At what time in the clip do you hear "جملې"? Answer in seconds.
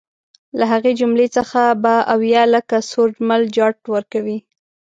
0.99-1.27